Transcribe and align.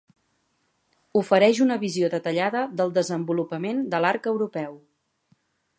Ofereix 1.21 1.59
una 1.65 1.77
visió 1.83 2.09
detallada 2.15 2.65
del 2.81 2.95
desenvolupament 2.99 3.87
de 3.95 4.01
l'arc 4.07 4.31
europeu. 4.35 4.75